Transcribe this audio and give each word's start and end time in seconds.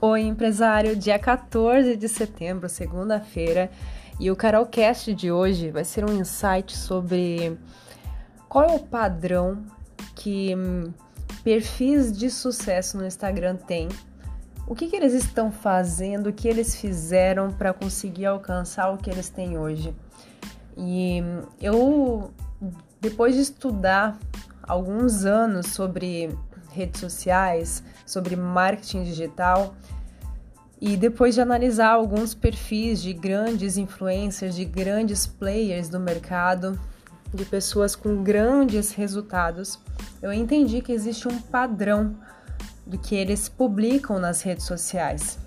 Oi, 0.00 0.20
empresário, 0.20 0.94
dia 0.94 1.18
14 1.18 1.96
de 1.96 2.08
setembro, 2.08 2.68
segunda-feira, 2.68 3.68
e 4.20 4.30
o 4.30 4.36
Carolcast 4.36 5.12
de 5.12 5.32
hoje 5.32 5.72
vai 5.72 5.84
ser 5.84 6.08
um 6.08 6.14
insight 6.20 6.76
sobre 6.76 7.58
qual 8.48 8.64
é 8.66 8.72
o 8.76 8.78
padrão 8.78 9.64
que 10.14 10.54
hum, 10.54 10.92
perfis 11.42 12.16
de 12.16 12.30
sucesso 12.30 12.96
no 12.96 13.04
Instagram 13.04 13.56
têm, 13.56 13.88
o 14.68 14.74
que, 14.76 14.86
que 14.86 14.94
eles 14.94 15.14
estão 15.14 15.50
fazendo, 15.50 16.28
o 16.28 16.32
que 16.32 16.46
eles 16.46 16.76
fizeram 16.76 17.50
para 17.50 17.72
conseguir 17.72 18.26
alcançar 18.26 18.92
o 18.92 18.98
que 18.98 19.10
eles 19.10 19.28
têm 19.28 19.58
hoje. 19.58 19.92
E 20.76 21.20
hum, 21.20 21.42
eu, 21.60 22.30
depois 23.00 23.34
de 23.34 23.40
estudar 23.40 24.16
alguns 24.62 25.24
anos 25.24 25.66
sobre 25.72 26.38
redes 26.70 27.00
sociais, 27.00 27.82
sobre 28.06 28.36
marketing 28.36 29.04
digital, 29.04 29.74
e 30.80 30.96
depois 30.96 31.34
de 31.34 31.40
analisar 31.40 31.90
alguns 31.90 32.34
perfis 32.34 33.02
de 33.02 33.12
grandes 33.12 33.76
influencers, 33.76 34.54
de 34.54 34.64
grandes 34.64 35.26
players 35.26 35.88
do 35.88 35.98
mercado, 35.98 36.78
de 37.34 37.44
pessoas 37.44 37.96
com 37.96 38.22
grandes 38.22 38.92
resultados, 38.92 39.78
eu 40.22 40.32
entendi 40.32 40.80
que 40.80 40.92
existe 40.92 41.26
um 41.26 41.38
padrão 41.38 42.16
do 42.86 42.96
que 42.96 43.14
eles 43.14 43.48
publicam 43.48 44.18
nas 44.18 44.42
redes 44.42 44.64
sociais. 44.64 45.38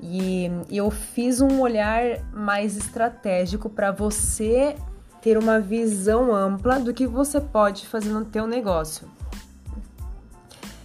E 0.00 0.50
eu 0.70 0.90
fiz 0.90 1.40
um 1.40 1.60
olhar 1.60 2.20
mais 2.32 2.76
estratégico 2.76 3.68
para 3.68 3.90
você 3.90 4.76
ter 5.20 5.36
uma 5.36 5.58
visão 5.58 6.32
ampla 6.34 6.78
do 6.78 6.94
que 6.94 7.06
você 7.06 7.40
pode 7.40 7.86
fazer 7.86 8.10
no 8.10 8.24
teu 8.24 8.46
negócio. 8.46 9.08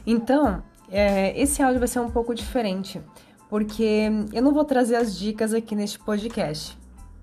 Então, 0.05 0.61
é, 0.89 1.39
esse 1.39 1.61
áudio 1.61 1.79
vai 1.79 1.87
ser 1.87 1.99
um 1.99 2.11
pouco 2.11 2.35
diferente, 2.35 3.01
porque 3.49 4.09
eu 4.33 4.41
não 4.41 4.53
vou 4.53 4.65
trazer 4.65 4.95
as 4.95 5.17
dicas 5.17 5.53
aqui 5.53 5.75
neste 5.75 5.99
podcast. 5.99 6.77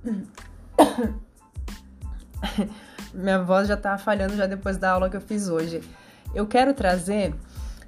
Minha 3.12 3.42
voz 3.42 3.68
já 3.68 3.76
tá 3.76 3.98
falhando 3.98 4.36
já 4.36 4.46
depois 4.46 4.76
da 4.76 4.92
aula 4.92 5.10
que 5.10 5.16
eu 5.16 5.20
fiz 5.20 5.48
hoje. 5.48 5.82
Eu 6.34 6.46
quero 6.46 6.74
trazer 6.74 7.34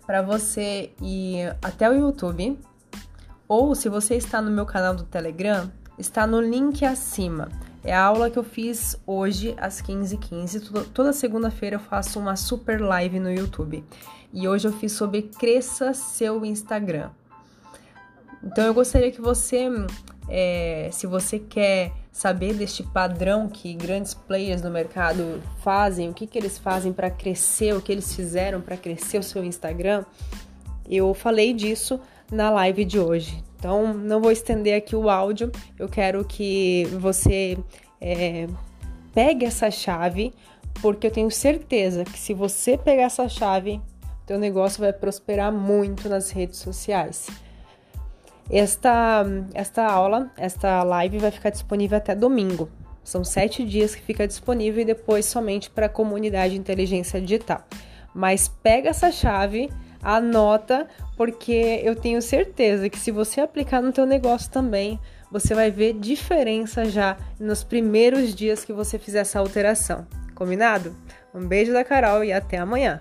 para 0.06 0.22
você 0.22 0.92
ir 1.00 1.56
até 1.62 1.88
o 1.88 1.94
YouTube, 1.94 2.58
ou 3.46 3.74
se 3.74 3.88
você 3.88 4.16
está 4.16 4.42
no 4.42 4.50
meu 4.50 4.66
canal 4.66 4.94
do 4.94 5.04
Telegram, 5.04 5.70
está 5.98 6.26
no 6.26 6.40
link 6.40 6.84
acima. 6.84 7.48
É 7.82 7.94
a 7.94 8.04
aula 8.04 8.30
que 8.30 8.38
eu 8.38 8.44
fiz 8.44 8.96
hoje 9.06 9.54
às 9.56 9.80
15h15. 9.80 10.88
Toda 10.92 11.12
segunda-feira 11.12 11.76
eu 11.76 11.80
faço 11.80 12.18
uma 12.18 12.36
super 12.36 12.80
live 12.80 13.18
no 13.18 13.30
YouTube. 13.30 13.82
E 14.32 14.46
hoje 14.46 14.68
eu 14.68 14.72
fiz 14.72 14.92
sobre 14.92 15.22
cresça 15.22 15.94
seu 15.94 16.44
Instagram. 16.44 17.10
Então 18.44 18.64
eu 18.64 18.74
gostaria 18.74 19.10
que 19.10 19.20
você, 19.20 19.68
é, 20.28 20.90
se 20.92 21.06
você 21.06 21.38
quer 21.38 21.92
saber 22.12 22.54
deste 22.54 22.82
padrão 22.82 23.48
que 23.48 23.72
grandes 23.74 24.12
players 24.12 24.62
no 24.62 24.70
mercado 24.70 25.42
fazem, 25.62 26.10
o 26.10 26.14
que, 26.14 26.26
que 26.26 26.38
eles 26.38 26.58
fazem 26.58 26.92
para 26.92 27.10
crescer, 27.10 27.74
o 27.74 27.80
que 27.80 27.90
eles 27.90 28.14
fizeram 28.14 28.60
para 28.60 28.76
crescer 28.76 29.18
o 29.18 29.22
seu 29.22 29.42
Instagram, 29.44 30.04
eu 30.88 31.14
falei 31.14 31.52
disso 31.54 31.98
na 32.30 32.50
live 32.50 32.84
de 32.84 32.98
hoje. 32.98 33.42
Então, 33.60 33.92
não 33.92 34.22
vou 34.22 34.32
estender 34.32 34.74
aqui 34.74 34.96
o 34.96 35.10
áudio, 35.10 35.52
eu 35.78 35.86
quero 35.86 36.24
que 36.24 36.86
você 36.98 37.58
é, 38.00 38.46
pegue 39.12 39.44
essa 39.44 39.70
chave, 39.70 40.32
porque 40.80 41.06
eu 41.06 41.10
tenho 41.10 41.30
certeza 41.30 42.02
que 42.02 42.18
se 42.18 42.32
você 42.32 42.78
pegar 42.78 43.02
essa 43.02 43.28
chave, 43.28 43.78
teu 44.24 44.38
negócio 44.38 44.80
vai 44.80 44.94
prosperar 44.94 45.52
muito 45.52 46.08
nas 46.08 46.30
redes 46.30 46.58
sociais. 46.58 47.28
Esta, 48.50 49.26
esta 49.52 49.84
aula, 49.86 50.30
esta 50.38 50.82
live 50.82 51.18
vai 51.18 51.30
ficar 51.30 51.50
disponível 51.50 51.98
até 51.98 52.14
domingo. 52.14 52.70
São 53.04 53.22
sete 53.22 53.62
dias 53.62 53.94
que 53.94 54.00
fica 54.00 54.26
disponível 54.26 54.80
e 54.80 54.86
depois 54.86 55.26
somente 55.26 55.68
para 55.68 55.84
a 55.84 55.90
comunidade 55.90 56.56
inteligência 56.56 57.20
digital. 57.20 57.62
Mas 58.14 58.48
pega 58.48 58.88
essa 58.88 59.12
chave 59.12 59.68
anota, 60.02 60.88
porque 61.16 61.80
eu 61.84 61.94
tenho 61.94 62.20
certeza 62.22 62.88
que 62.88 62.98
se 62.98 63.10
você 63.10 63.40
aplicar 63.40 63.80
no 63.80 63.92
teu 63.92 64.06
negócio 64.06 64.50
também, 64.50 64.98
você 65.30 65.54
vai 65.54 65.70
ver 65.70 65.94
diferença 65.94 66.84
já 66.84 67.16
nos 67.38 67.62
primeiros 67.62 68.34
dias 68.34 68.64
que 68.64 68.72
você 68.72 68.98
fizer 68.98 69.20
essa 69.20 69.38
alteração. 69.38 70.06
Combinado? 70.34 70.94
Um 71.34 71.46
beijo 71.46 71.72
da 71.72 71.84
Carol 71.84 72.24
e 72.24 72.32
até 72.32 72.58
amanhã. 72.58 73.00